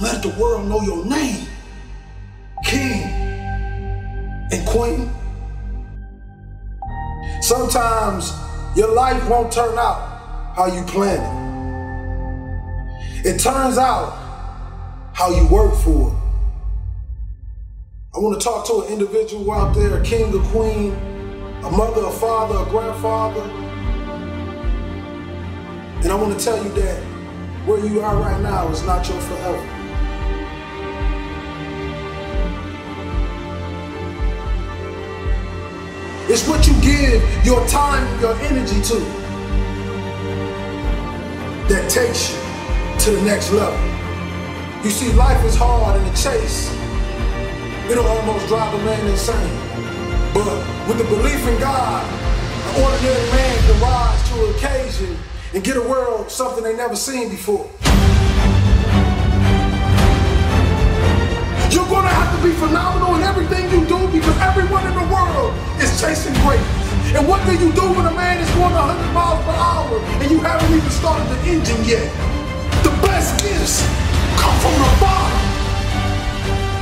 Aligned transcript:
Let 0.00 0.22
the 0.22 0.30
world 0.40 0.68
know 0.68 0.80
your 0.82 1.04
name, 1.04 1.46
King 2.64 3.02
and 4.50 4.66
Queen. 4.66 5.10
Sometimes 7.40 8.32
your 8.76 8.94
life 8.94 9.28
won't 9.28 9.52
turn 9.52 9.76
out 9.78 10.54
how 10.56 10.66
you 10.66 10.82
planned 10.84 11.22
it. 11.22 11.42
It 13.24 13.38
turns 13.38 13.78
out 13.78 14.18
how 15.12 15.30
you 15.30 15.46
work 15.48 15.74
for 15.74 16.08
it. 16.08 16.14
I 18.14 18.18
want 18.18 18.40
to 18.40 18.44
talk 18.44 18.66
to 18.66 18.82
an 18.82 18.92
individual 18.92 19.50
out 19.52 19.74
there, 19.74 19.98
a 19.98 20.04
king, 20.04 20.34
a 20.34 20.42
queen, 20.48 20.92
a 21.64 21.70
mother, 21.70 22.04
a 22.04 22.10
father, 22.10 22.56
a 22.56 22.70
grandfather. 22.70 23.42
And 26.02 26.10
I 26.10 26.14
want 26.14 26.38
to 26.38 26.44
tell 26.44 26.62
you 26.62 26.70
that 26.70 27.02
where 27.66 27.84
you 27.84 28.00
are 28.00 28.16
right 28.16 28.40
now 28.42 28.68
is 28.68 28.82
not 28.82 29.08
your 29.08 29.20
forever. 29.20 29.71
It's 36.32 36.48
what 36.48 36.66
you 36.66 36.72
give 36.80 37.22
your 37.44 37.60
time, 37.68 38.08
your 38.18 38.34
energy 38.36 38.80
to 38.88 38.94
that 41.68 41.90
takes 41.90 42.32
you 42.32 42.38
to 43.00 43.10
the 43.10 43.22
next 43.26 43.52
level. 43.52 43.78
You 44.82 44.88
see, 44.88 45.12
life 45.12 45.44
is 45.44 45.54
hard 45.54 46.00
in 46.00 46.04
the 46.06 46.16
chase. 46.16 46.72
It'll 47.90 48.06
almost 48.06 48.48
drive 48.48 48.72
a 48.72 48.78
man 48.82 49.06
insane. 49.08 49.60
But 50.32 50.48
with 50.88 50.96
the 50.96 51.04
belief 51.04 51.46
in 51.46 51.60
God, 51.60 52.02
an 52.02 52.82
ordinary 52.82 53.30
man 53.32 53.58
can 53.66 53.80
rise 53.82 54.28
to 54.30 54.46
an 54.46 54.54
occasion 54.54 55.18
and 55.52 55.62
get 55.62 55.76
a 55.76 55.82
world 55.82 56.30
something 56.30 56.64
they 56.64 56.74
never 56.74 56.96
seen 56.96 57.28
before. 57.28 57.68
You're 61.82 61.98
gonna 61.98 62.14
have 62.14 62.30
to 62.30 62.40
be 62.46 62.54
phenomenal 62.54 63.18
in 63.18 63.26
everything 63.26 63.66
you 63.74 63.82
do 63.90 63.98
because 64.14 64.38
everyone 64.38 64.86
in 64.86 64.94
the 64.94 65.02
world 65.10 65.50
is 65.82 65.90
chasing 65.98 66.30
greatness. 66.46 66.86
And 67.10 67.26
what 67.26 67.42
do 67.42 67.58
you 67.58 67.74
do 67.74 67.82
when 67.98 68.06
a 68.06 68.14
man 68.14 68.38
is 68.38 68.46
going 68.54 68.70
100 68.70 69.10
miles 69.10 69.42
per 69.42 69.50
hour 69.50 69.98
and 70.22 70.30
you 70.30 70.38
haven't 70.38 70.70
even 70.70 70.92
started 70.94 71.26
the 71.26 71.42
engine 71.42 71.82
yet? 71.82 72.06
The 72.86 72.94
best 73.02 73.34
gifts 73.42 73.82
come 74.38 74.54
from 74.62 74.78
the 74.78 74.90
bottom. 75.02 75.42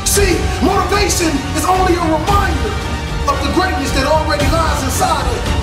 See, 0.05 0.37
motivation 0.61 1.33
is 1.57 1.65
only 1.65 1.97
a 1.97 2.05
reminder 2.05 2.73
of 3.25 3.41
the 3.41 3.57
greatness 3.57 3.89
that 3.97 4.05
already 4.05 4.45
lies 4.53 4.85
inside 4.85 5.25
of 5.25 5.41
you. 5.49 5.57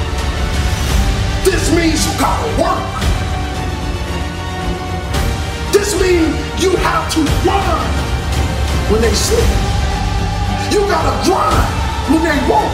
This 1.45 1.69
means 1.77 2.01
you 2.09 2.13
gotta 2.17 2.49
work. 2.57 2.89
This 5.69 5.93
means 6.01 6.25
you 6.57 6.73
have 6.81 7.05
to 7.13 7.21
run 7.45 8.06
when 8.91 9.01
they 9.01 9.13
slip. 9.13 9.43
You 10.71 10.81
gotta 10.87 11.15
grind 11.27 11.67
when 12.07 12.23
they 12.23 12.39
won't. 12.47 12.71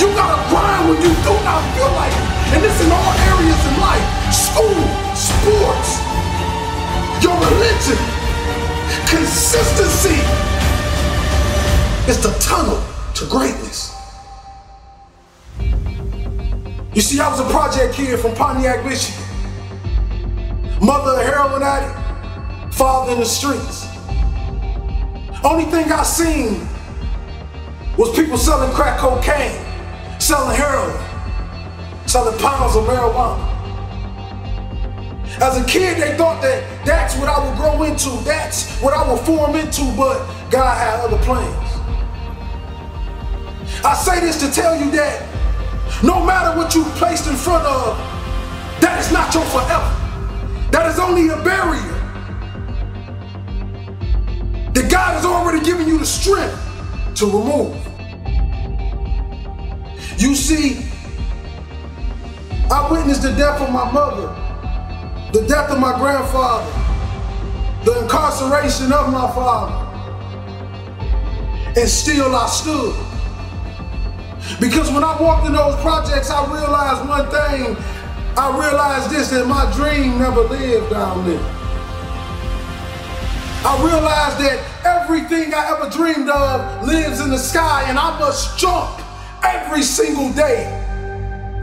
You 0.00 0.08
gotta 0.16 0.40
grind 0.48 0.88
when 0.88 0.98
you 1.00 1.12
do 1.20 1.34
not 1.44 1.60
feel 1.76 1.92
like 1.96 2.12
it. 2.12 2.26
And 2.56 2.62
this 2.64 2.76
in 2.80 2.90
all 2.92 3.12
areas 3.32 3.60
in 3.68 3.74
life. 3.80 4.04
School, 4.32 4.82
sports, 5.12 6.00
your 7.22 7.36
religion, 7.36 8.00
consistency 9.08 10.20
is 12.08 12.22
the 12.22 12.32
tunnel 12.40 12.82
to 13.14 13.26
greatness. 13.26 13.94
You 16.94 17.02
see, 17.02 17.20
I 17.20 17.28
was 17.28 17.40
a 17.40 17.50
project 17.50 17.94
kid 17.94 18.18
from 18.18 18.34
Pontiac, 18.34 18.84
Michigan. 18.84 19.22
Mother 20.80 21.20
a 21.20 21.24
heroin 21.24 21.62
addict, 21.62 22.74
father 22.74 23.12
in 23.12 23.18
the 23.18 23.24
streets. 23.26 23.85
Only 25.46 25.66
thing 25.66 25.92
I 25.92 26.02
seen 26.02 26.66
was 27.96 28.10
people 28.16 28.36
selling 28.36 28.74
crack 28.74 28.98
cocaine, 28.98 29.54
selling 30.18 30.56
heroin, 30.56 30.98
selling 32.08 32.36
pounds 32.40 32.74
of 32.74 32.82
marijuana. 32.82 33.38
As 35.40 35.56
a 35.56 35.64
kid, 35.64 36.02
they 36.02 36.16
thought 36.16 36.42
that 36.42 36.84
that's 36.84 37.16
what 37.18 37.28
I 37.28 37.38
would 37.46 37.56
grow 37.56 37.84
into, 37.84 38.10
that's 38.24 38.76
what 38.80 38.92
I 38.92 39.08
would 39.08 39.20
form 39.20 39.54
into, 39.54 39.84
but 39.96 40.18
God 40.50 40.76
had 40.78 40.98
other 40.98 41.18
plans. 41.18 41.70
I 43.84 43.94
say 43.94 44.18
this 44.18 44.40
to 44.40 44.50
tell 44.50 44.74
you 44.74 44.90
that 44.90 45.22
no 46.02 46.24
matter 46.24 46.58
what 46.58 46.74
you 46.74 46.82
placed 46.98 47.28
in 47.28 47.36
front 47.36 47.64
of, 47.64 47.96
that 48.80 48.98
is 48.98 49.12
not 49.12 49.32
your 49.32 49.44
forever. 49.44 49.94
That 50.72 50.90
is 50.90 50.98
only 50.98 51.28
a 51.28 51.40
barrier 51.44 51.95
that 54.76 54.90
God 54.90 55.14
has 55.14 55.24
already 55.24 55.64
given 55.64 55.88
you 55.88 55.96
the 55.96 56.04
strength 56.04 56.54
to 57.14 57.24
remove. 57.24 57.74
You 60.18 60.34
see, 60.34 60.84
I 62.70 62.86
witnessed 62.92 63.22
the 63.22 63.32
death 63.32 63.58
of 63.62 63.72
my 63.72 63.90
mother, 63.90 64.26
the 65.32 65.46
death 65.48 65.70
of 65.70 65.80
my 65.80 65.96
grandfather, 65.98 66.70
the 67.86 68.02
incarceration 68.02 68.92
of 68.92 69.10
my 69.10 69.26
father, 69.32 69.72
and 71.80 71.88
still 71.88 72.36
I 72.36 72.46
stood. 72.46 72.94
Because 74.60 74.92
when 74.92 75.04
I 75.04 75.18
walked 75.18 75.46
in 75.46 75.54
those 75.54 75.74
projects, 75.76 76.28
I 76.28 76.44
realized 76.52 77.08
one 77.08 77.30
thing. 77.30 77.76
I 78.36 78.50
realized 78.60 79.08
this 79.08 79.30
that 79.30 79.46
my 79.46 79.72
dream 79.72 80.18
never 80.18 80.42
lived 80.42 80.90
down 80.90 81.26
there. 81.26 81.65
I 83.66 83.82
realized 83.84 84.38
that 84.46 84.62
everything 84.86 85.52
I 85.52 85.74
ever 85.74 85.90
dreamed 85.90 86.30
of 86.30 86.86
lives 86.86 87.18
in 87.18 87.30
the 87.30 87.38
sky, 87.38 87.82
and 87.88 87.98
I 87.98 88.16
must 88.16 88.56
jump 88.56 89.02
every 89.42 89.82
single 89.82 90.32
day 90.32 90.70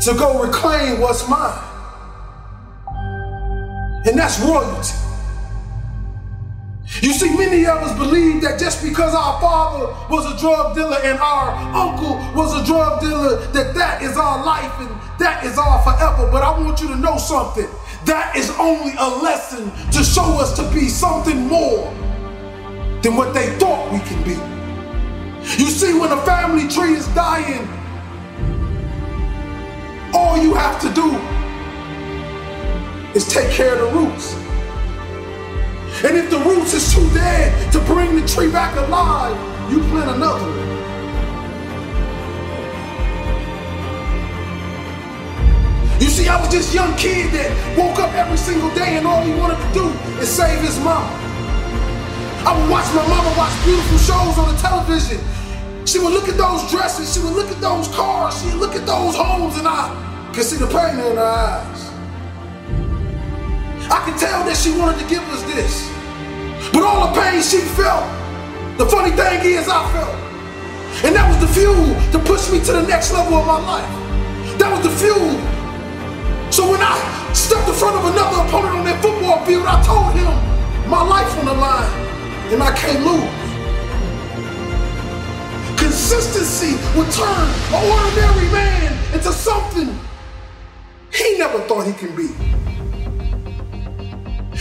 to 0.02 0.14
go 0.14 0.44
reclaim 0.44 1.00
what's 1.00 1.30
mine. 1.30 1.64
And 4.06 4.20
that's 4.20 4.38
royalty. 4.42 4.92
You 7.02 7.14
see, 7.14 7.38
many 7.38 7.66
of 7.66 7.78
us 7.78 7.98
believe 7.98 8.42
that 8.42 8.60
just 8.60 8.84
because 8.84 9.16
our 9.16 9.40
father 9.40 9.88
was 10.14 10.26
a 10.28 10.38
drug 10.38 10.76
dealer 10.76 11.00
and 11.04 11.18
our 11.20 11.52
uncle 11.74 12.16
was 12.36 12.54
a 12.62 12.66
drug 12.66 13.00
dealer, 13.00 13.48
that 13.54 13.74
that 13.76 14.02
is 14.02 14.18
our 14.18 14.44
life 14.44 14.74
and 14.80 14.90
that 15.20 15.46
is 15.46 15.58
our 15.58 15.82
forever. 15.82 16.30
But 16.30 16.44
I 16.44 16.52
want 16.60 16.82
you 16.82 16.90
to 16.90 16.98
know 16.98 17.18
something. 17.18 17.70
That 18.06 18.36
is 18.36 18.50
only 18.60 18.94
a 18.98 19.08
lesson 19.08 19.72
to 19.92 20.04
show 20.04 20.40
us 20.40 20.56
to 20.58 20.64
be 20.74 20.90
something 20.90 21.48
more 21.48 21.94
than 23.02 23.16
what 23.16 23.34
they 23.34 23.50
thought 23.58 23.92
we 23.92 24.00
can 24.00 24.24
be. 24.24 24.36
You 25.62 25.70
see, 25.70 25.98
when 25.98 26.12
a 26.12 26.22
family 26.24 26.68
tree 26.68 26.94
is 26.94 27.08
dying, 27.10 27.68
all 30.14 30.38
you 30.38 30.54
have 30.54 30.80
to 30.82 30.90
do 30.94 31.16
is 33.14 33.28
take 33.28 33.52
care 33.52 33.74
of 33.74 33.80
the 33.80 34.00
roots. 34.00 34.34
And 36.04 36.18
if 36.18 36.30
the 36.30 36.40
roots 36.40 36.74
is 36.74 36.94
too 36.94 37.08
dead 37.14 37.72
to 37.72 37.80
bring 37.82 38.16
the 38.20 38.28
tree 38.28 38.52
back 38.52 38.76
alive, 38.76 39.38
you 39.72 39.80
plant 39.90 40.16
another 40.16 40.44
one. 40.44 40.63
See, 46.24 46.30
I 46.30 46.40
was 46.40 46.50
this 46.50 46.74
young 46.74 46.96
kid 46.96 47.32
that 47.34 47.52
woke 47.78 48.00
up 48.00 48.14
every 48.14 48.38
single 48.38 48.74
day 48.74 48.98
and 48.98 49.06
all 49.06 49.22
he 49.22 49.34
wanted 49.36 49.60
to 49.60 49.70
do 49.74 49.86
is 50.22 50.30
save 50.30 50.62
his 50.62 50.80
mom. 50.80 51.04
I 52.48 52.56
would 52.56 52.70
watch 52.70 52.88
my 52.96 53.06
mama 53.08 53.32
watch 53.38 53.54
beautiful 53.64 53.98
shows 53.98 54.36
on 54.38 54.54
the 54.54 54.60
television. 54.60 55.20
She 55.86 56.00
would 56.00 56.14
look 56.14 56.28
at 56.28 56.38
those 56.38 56.70
dresses, 56.72 57.14
she 57.14 57.20
would 57.20 57.34
look 57.34 57.52
at 57.52 57.60
those 57.60 57.88
cars, 57.90 58.40
she 58.40 58.48
would 58.48 58.60
look 58.60 58.76
at 58.76 58.86
those 58.86 59.16
homes, 59.16 59.58
and 59.58 59.68
I 59.68 59.92
could 60.34 60.44
see 60.44 60.58
the 60.58 60.68
pain 60.68 60.96
in 60.96 61.18
her 61.18 61.24
eyes. 61.24 61.82
I 63.92 64.00
could 64.06 64.18
tell 64.18 64.44
that 64.48 64.56
she 64.56 64.72
wanted 64.80 65.00
to 65.04 65.08
give 65.08 65.24
us 65.36 65.44
this. 65.52 65.92
But 66.72 66.84
all 66.84 67.08
the 67.08 67.20
pain 67.20 67.42
she 67.44 67.60
felt, 67.76 68.08
the 68.78 68.88
funny 68.88 69.12
thing 69.12 69.44
is 69.44 69.68
I 69.68 69.84
felt. 69.92 70.16
And 71.04 71.16
that 71.16 71.28
was 71.28 71.40
the 71.44 71.52
fuel 71.52 71.92
to 72.16 72.20
push 72.24 72.50
me 72.52 72.60
to 72.64 72.72
the 72.72 72.88
next 72.88 73.12
level 73.12 73.36
of 73.36 73.46
my 73.46 73.60
life. 73.60 73.92
That 74.58 74.72
was 74.72 74.84
the 74.88 74.96
fuel 74.96 75.53
so 76.54 76.70
when 76.70 76.82
I 76.84 77.34
stepped 77.34 77.68
in 77.68 77.74
front 77.74 77.98
of 77.98 78.06
another 78.14 78.46
opponent 78.46 78.76
on 78.78 78.86
that 78.86 79.02
football 79.02 79.44
field, 79.44 79.66
I 79.66 79.82
told 79.82 80.14
him 80.14 80.30
my 80.88 81.02
life 81.02 81.36
on 81.40 81.46
the 81.46 81.54
line 81.54 81.90
and 82.54 82.62
I 82.62 82.70
can't 82.78 83.02
lose. 83.02 83.26
Consistency 85.80 86.78
would 86.94 87.10
turn 87.10 87.50
an 87.74 87.82
ordinary 87.90 88.46
man 88.54 88.94
into 89.16 89.34
something 89.34 89.98
he 91.12 91.40
never 91.40 91.58
thought 91.62 91.88
he 91.88 91.94
can 91.94 92.16
be. 92.16 92.30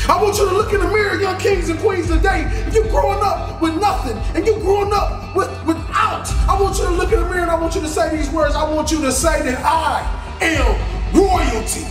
I 0.08 0.16
want 0.16 0.38
you 0.38 0.48
to 0.48 0.54
look 0.54 0.72
in 0.72 0.80
the 0.80 0.88
mirror, 0.88 1.20
young 1.20 1.38
kings 1.38 1.68
and 1.68 1.78
queens 1.78 2.08
today. 2.08 2.48
If 2.66 2.74
you're 2.74 2.88
growing 2.88 3.20
up 3.22 3.60
with 3.60 3.78
nothing 3.78 4.16
and 4.34 4.46
you're 4.46 4.60
growing 4.60 4.94
up 4.94 5.36
with, 5.36 5.50
without, 5.66 6.24
I 6.48 6.58
want 6.58 6.78
you 6.78 6.86
to 6.86 6.90
look 6.92 7.12
in 7.12 7.20
the 7.20 7.28
mirror 7.28 7.42
and 7.42 7.50
I 7.50 7.60
want 7.60 7.74
you 7.74 7.82
to 7.82 7.88
say 7.88 8.16
these 8.16 8.30
words. 8.30 8.54
I 8.54 8.64
want 8.64 8.90
you 8.90 9.02
to 9.02 9.12
say 9.12 9.42
that 9.42 9.60
I 9.62 10.00
am 10.40 11.01
royalty. 11.14 11.86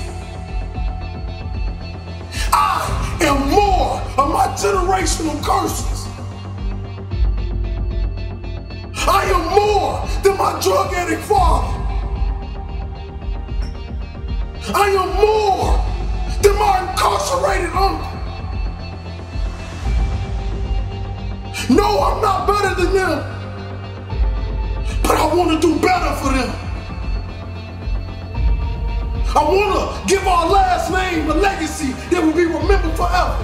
I 2.53 3.17
am 3.21 3.49
more 3.49 4.01
of 4.17 4.29
my 4.31 4.47
generational 4.57 5.41
curses. 5.43 6.07
I 9.07 9.25
am 9.25 9.43
more 9.55 10.07
than 10.23 10.37
my 10.37 10.59
drug 10.61 10.93
addict 10.93 11.21
father. 11.23 11.77
I 14.73 14.89
am 14.89 15.09
more 15.19 15.79
than 16.41 16.55
my 16.59 16.89
incarcerated 16.89 17.71
uncle. 17.71 18.07
No, 21.75 21.99
I'm 22.03 22.21
not 22.21 22.47
better 22.47 22.75
than 22.75 22.93
them, 22.93 23.17
but 25.03 25.17
I 25.17 25.33
want 25.33 25.61
to 25.61 25.67
do 25.67 25.79
better 25.79 26.15
for 26.15 26.33
them. 26.33 26.60
I 29.33 29.43
want 29.45 29.71
to 29.71 30.13
give 30.13 30.27
our 30.27 30.45
last 30.45 30.91
name 30.91 31.31
a 31.31 31.33
legacy 31.33 31.93
that 32.11 32.21
will 32.21 32.33
be 32.33 32.43
remembered 32.43 32.91
forever. 32.99 33.39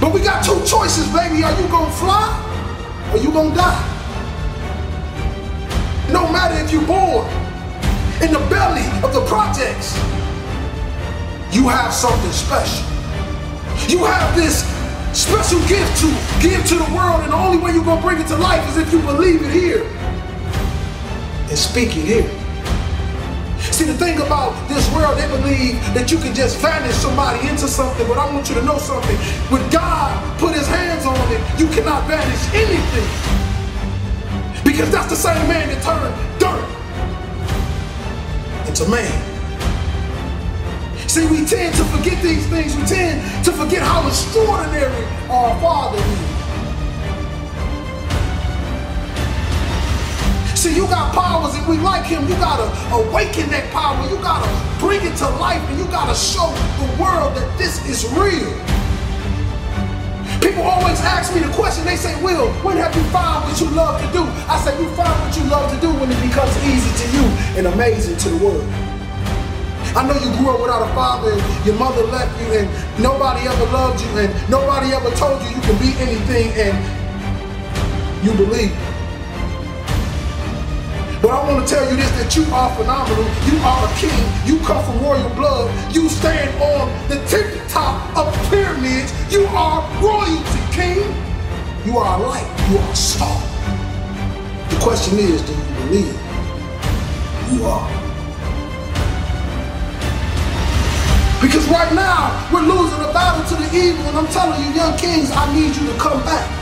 But 0.00 0.14
we 0.14 0.20
got 0.20 0.42
two 0.42 0.56
choices, 0.64 1.04
baby. 1.12 1.44
Are 1.44 1.52
you 1.52 1.68
gonna 1.68 1.92
fly 1.92 2.32
or 3.12 3.18
you 3.18 3.30
gonna 3.30 3.54
die? 3.54 3.84
No 6.10 6.32
matter 6.32 6.56
if 6.64 6.72
you're 6.72 6.86
born 6.86 7.28
in 8.24 8.32
the 8.32 8.40
belly 8.48 8.86
of 9.04 9.12
the 9.12 9.20
projects, 9.26 9.92
you 11.52 11.68
have 11.68 11.92
something 11.92 12.32
special. 12.32 12.88
You 13.86 14.02
have 14.06 14.34
this 14.34 14.64
special 15.12 15.60
gift 15.68 16.00
to 16.00 16.08
give 16.40 16.64
to 16.68 16.76
the 16.76 16.88
world, 16.96 17.20
and 17.20 17.32
the 17.32 17.36
only 17.36 17.58
way 17.58 17.72
you're 17.72 17.84
gonna 17.84 18.00
bring 18.00 18.18
it 18.18 18.28
to 18.28 18.36
life 18.38 18.66
is 18.70 18.78
if 18.78 18.90
you 18.94 19.00
believe 19.00 19.42
it 19.42 19.52
here 19.52 19.84
and 21.48 21.58
speak 21.58 21.96
it 21.96 22.04
here. 22.04 22.28
See, 23.72 23.84
the 23.84 23.94
thing 23.94 24.18
about 24.18 24.54
this 24.68 24.86
world, 24.94 25.18
they 25.18 25.28
believe 25.28 25.76
that 25.92 26.10
you 26.10 26.18
can 26.18 26.34
just 26.34 26.58
vanish 26.58 26.94
somebody 26.94 27.46
into 27.48 27.68
something, 27.68 28.06
but 28.08 28.18
I 28.18 28.32
want 28.32 28.48
you 28.48 28.54
to 28.54 28.62
know 28.62 28.78
something. 28.78 29.16
When 29.52 29.62
God 29.70 30.16
put 30.38 30.54
his 30.54 30.66
hands 30.66 31.04
on 31.04 31.18
it, 31.32 31.40
you 31.58 31.66
cannot 31.68 32.06
vanish 32.08 32.40
anything. 32.54 33.08
Because 34.64 34.90
that's 34.90 35.08
the 35.10 35.16
same 35.16 35.46
man 35.48 35.68
that 35.68 35.82
turned 35.84 36.14
dirt 36.40 36.64
into 38.68 38.88
man. 38.88 39.12
See, 41.08 41.26
we 41.26 41.46
tend 41.46 41.74
to 41.76 41.84
forget 41.84 42.22
these 42.22 42.46
things. 42.48 42.76
We 42.76 42.84
tend 42.84 43.22
to 43.44 43.52
forget 43.52 43.82
how 43.82 44.06
extraordinary 44.06 45.04
our 45.28 45.58
Father 45.60 45.98
is. 45.98 46.35
See, 50.56 50.74
you 50.74 50.88
got 50.88 51.12
powers 51.12 51.54
and 51.54 51.68
we 51.68 51.76
like 51.76 52.06
him. 52.06 52.26
You 52.26 52.34
gotta 52.40 52.64
awaken 52.88 53.50
that 53.52 53.68
power. 53.76 54.00
You 54.08 54.16
gotta 54.24 54.48
bring 54.80 55.04
it 55.04 55.14
to 55.20 55.28
life 55.36 55.60
and 55.68 55.76
you 55.78 55.84
gotta 55.92 56.16
show 56.16 56.48
the 56.80 56.88
world 56.96 57.36
that 57.36 57.44
this 57.60 57.84
is 57.84 58.08
real. 58.16 58.56
People 60.40 60.64
always 60.64 60.96
ask 61.04 61.34
me 61.36 61.44
the 61.44 61.52
question, 61.52 61.84
they 61.84 61.96
say, 61.96 62.16
Will, 62.24 62.48
when 62.64 62.78
have 62.78 62.96
you 62.96 63.04
found 63.12 63.44
what 63.44 63.60
you 63.60 63.68
love 63.76 64.00
to 64.00 64.08
do? 64.16 64.24
I 64.48 64.56
say, 64.64 64.72
you 64.80 64.88
find 64.96 65.12
what 65.20 65.36
you 65.36 65.44
love 65.44 65.68
to 65.68 65.78
do 65.78 65.92
when 66.00 66.08
it 66.08 66.20
becomes 66.24 66.56
easy 66.64 66.88
to 66.88 67.06
you 67.12 67.24
and 67.60 67.66
amazing 67.68 68.16
to 68.16 68.28
the 68.32 68.40
world. 68.40 68.64
I 69.92 70.08
know 70.08 70.16
you 70.16 70.32
grew 70.40 70.56
up 70.56 70.60
without 70.64 70.88
a 70.88 70.92
father 70.96 71.36
and 71.36 71.66
your 71.68 71.76
mother 71.76 72.02
left 72.08 72.32
you 72.40 72.64
and 72.64 72.68
nobody 72.96 73.44
ever 73.44 73.66
loved 73.76 74.00
you 74.00 74.08
and 74.24 74.32
nobody 74.48 74.96
ever 74.96 75.12
told 75.20 75.36
you 75.44 75.52
you 75.52 75.60
can 75.60 75.76
be 75.84 75.92
anything 76.00 76.48
and 76.56 76.74
you 78.24 78.32
believe. 78.40 78.72
But 81.22 81.30
I 81.30 81.48
want 81.48 81.66
to 81.66 81.74
tell 81.74 81.90
you 81.90 81.96
this 81.96 82.10
that 82.20 82.36
you 82.36 82.44
are 82.52 82.68
phenomenal. 82.76 83.24
You 83.48 83.56
are 83.64 83.88
a 83.88 83.92
king. 83.96 84.22
You 84.44 84.60
come 84.64 84.84
from 84.84 85.02
royal 85.02 85.28
blood. 85.34 85.72
You 85.94 86.08
stand 86.08 86.52
on 86.60 86.92
the 87.08 87.16
tip 87.26 87.46
top 87.68 88.16
of 88.16 88.32
pyramids. 88.50 89.12
You 89.32 89.46
are 89.46 89.80
royalty, 90.00 90.60
king. 90.72 91.02
You 91.86 91.98
are 91.98 92.20
a 92.20 92.22
light. 92.22 92.48
You 92.70 92.78
are 92.78 92.92
a 92.92 92.96
star. 92.96 93.40
The 94.68 94.76
question 94.82 95.18
is, 95.18 95.40
do 95.42 95.52
you 95.52 95.74
believe 95.80 96.20
you 97.52 97.64
are? 97.64 97.88
Because 101.40 101.66
right 101.68 101.92
now, 101.94 102.50
we're 102.52 102.62
losing 102.62 102.98
the 102.98 103.12
battle 103.12 103.44
to 103.44 103.62
the 103.62 103.76
evil, 103.76 104.04
and 104.06 104.18
I'm 104.18 104.26
telling 104.28 104.60
you, 104.62 104.70
young 104.74 104.96
kings, 104.98 105.30
I 105.30 105.54
need 105.54 105.76
you 105.76 105.86
to 105.92 105.98
come 105.98 106.22
back. 106.24 106.55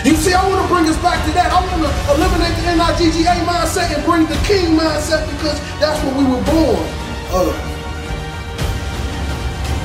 You 0.00 0.16
see, 0.16 0.32
I 0.32 0.40
want 0.48 0.64
to 0.64 0.68
bring 0.72 0.88
us 0.88 0.96
back 1.04 1.20
to 1.28 1.32
that. 1.36 1.52
I 1.52 1.60
want 1.60 1.76
to 1.84 1.92
eliminate 2.16 2.56
the 2.56 2.72
N-I-G-G-A 2.72 3.44
mindset 3.44 3.92
and 3.92 4.00
bring 4.08 4.24
the 4.24 4.40
king 4.48 4.72
mindset 4.72 5.28
because 5.28 5.60
that's 5.76 6.00
what 6.00 6.16
we 6.16 6.24
were 6.24 6.40
born 6.48 6.80
of. 7.36 7.52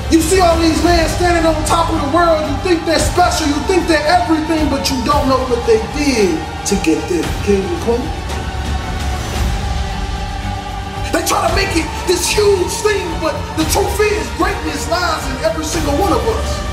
You 0.07 0.23
see 0.23 0.39
all 0.39 0.55
these 0.63 0.79
men 0.87 1.03
standing 1.19 1.43
on 1.43 1.51
top 1.67 1.91
of 1.91 1.99
the 1.99 2.09
world. 2.15 2.39
You 2.47 2.55
think 2.63 2.87
they're 2.87 3.03
special. 3.03 3.51
You 3.51 3.59
think 3.67 3.91
they're 3.91 4.07
everything, 4.07 4.71
but 4.71 4.87
you 4.87 4.95
don't 5.03 5.27
know 5.27 5.43
what 5.51 5.59
they 5.67 5.83
did 5.99 6.39
to 6.71 6.75
get 6.79 7.03
there. 7.11 7.27
King 7.43 7.67
and 7.67 7.79
queen. 7.83 8.07
They 11.11 11.27
try 11.27 11.43
to 11.43 11.51
make 11.59 11.75
it 11.75 11.87
this 12.07 12.23
huge 12.31 12.71
thing, 12.87 13.03
but 13.19 13.35
the 13.59 13.67
truth 13.67 13.99
is 13.99 14.23
greatness 14.39 14.87
lies 14.87 15.27
in 15.27 15.43
every 15.43 15.67
single 15.67 15.99
one 15.99 16.15
of 16.15 16.23
us. 16.23 16.64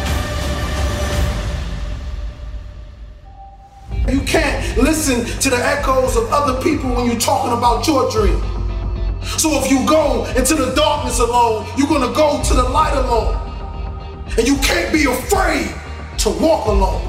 Listen 4.76 5.24
to 5.40 5.50
the 5.50 5.56
echoes 5.56 6.16
of 6.16 6.30
other 6.32 6.62
people 6.62 6.94
when 6.94 7.06
you're 7.06 7.20
talking 7.20 7.56
about 7.56 7.86
your 7.86 8.10
dream. 8.10 8.40
So 9.22 9.62
if 9.62 9.70
you 9.70 9.86
go 9.86 10.24
into 10.36 10.54
the 10.54 10.74
darkness 10.74 11.20
alone, 11.20 11.66
you're 11.76 11.88
to 11.88 12.14
go 12.14 12.42
to 12.42 12.54
the 12.54 12.62
light 12.62 12.94
alone. 12.94 13.38
And 14.38 14.46
you 14.46 14.56
can't 14.58 14.92
be 14.92 15.04
afraid 15.04 15.74
to 16.18 16.30
walk 16.30 16.66
alone. 16.66 17.08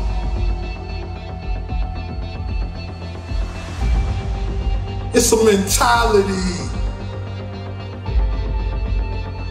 It's 5.15 5.31
a 5.31 5.44
mentality. 5.44 6.63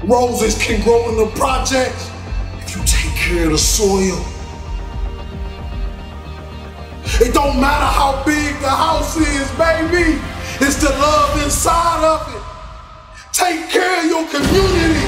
Roses 0.04 0.60
can 0.60 0.82
grow 0.82 1.08
in 1.10 1.16
the 1.16 1.30
projects 1.36 2.10
if 2.58 2.76
you 2.76 2.82
take 2.84 3.14
care 3.14 3.44
of 3.46 3.52
the 3.52 3.58
soil. 3.58 4.31
It 7.22 7.32
don't 7.32 7.54
matter 7.60 7.86
how 7.86 8.18
big 8.26 8.50
the 8.58 8.66
house 8.66 9.14
is, 9.14 9.46
baby. 9.54 10.18
It's 10.58 10.82
the 10.82 10.90
love 10.90 11.38
inside 11.38 12.02
of 12.02 12.18
it. 12.34 12.42
Take 13.30 13.70
care 13.70 14.02
of 14.02 14.10
your 14.10 14.26
community. 14.26 15.06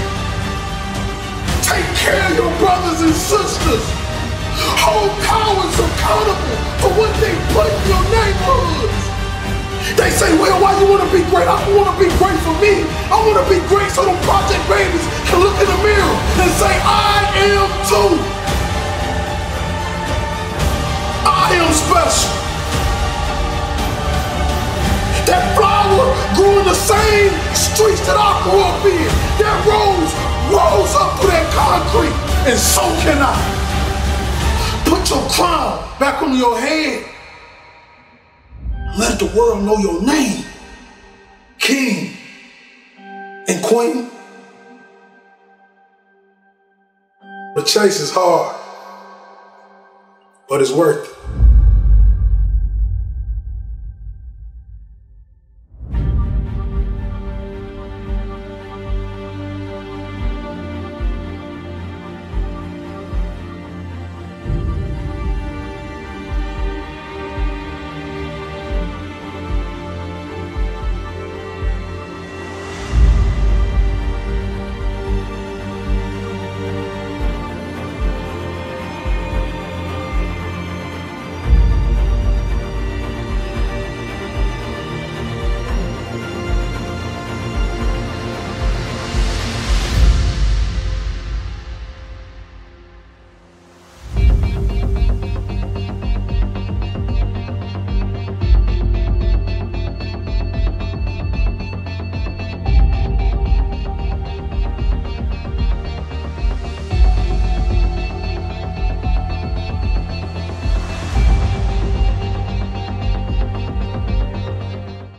Take 1.67 1.83
care 1.99 2.23
of 2.31 2.39
your 2.39 2.55
brothers 2.63 3.03
and 3.03 3.11
sisters. 3.19 3.83
Hold 4.87 5.11
cowards 5.27 5.75
accountable 5.75 6.59
for 6.87 6.91
what 7.03 7.11
they 7.19 7.35
put 7.51 7.67
in 7.67 7.83
your 7.91 8.05
neighborhoods. 8.07 9.03
They 9.99 10.15
say, 10.15 10.31
well, 10.39 10.63
why 10.63 10.79
you 10.79 10.87
want 10.87 11.03
to 11.03 11.11
be 11.11 11.27
great? 11.35 11.51
I 11.51 11.59
want 11.75 11.91
to 11.91 11.97
be 11.99 12.07
great 12.23 12.39
for 12.47 12.55
me. 12.63 12.87
I 13.11 13.19
want 13.27 13.43
to 13.43 13.47
be 13.51 13.59
great 13.67 13.91
so 13.91 14.07
the 14.07 14.15
project 14.23 14.63
babies 14.71 15.03
can 15.27 15.43
look 15.43 15.59
in 15.59 15.67
the 15.67 15.81
mirror 15.83 16.15
and 16.47 16.51
say, 16.63 16.71
I 16.79 17.27
am 17.43 17.64
that 28.07 28.17
I 28.17 28.43
grew 28.45 28.61
up 28.61 28.85
in. 28.85 29.09
That 29.41 29.57
rose 29.67 30.13
rose 30.53 30.95
up 30.95 31.21
through 31.21 31.31
that 31.31 31.49
concrete, 31.55 32.15
and 32.51 32.59
so 32.59 32.83
can 33.03 33.19
I. 33.21 33.35
Put 34.85 35.11
your 35.11 35.29
crown 35.31 35.99
back 35.99 36.23
on 36.23 36.37
your 36.37 36.59
head. 36.59 37.07
Let 38.99 39.19
the 39.19 39.27
world 39.37 39.65
know 39.65 39.79
your 39.79 40.03
name, 40.03 40.45
King 41.59 42.17
and 43.49 43.63
Queen. 43.65 44.11
The 47.57 47.63
chase 47.63 48.01
is 48.01 48.13
hard, 48.13 48.55
but 50.49 50.61
it's 50.61 50.73
worth 50.73 51.09
it. 51.09 51.14